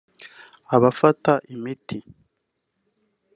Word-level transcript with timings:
abafata 0.75 1.33
imiti 1.53 1.97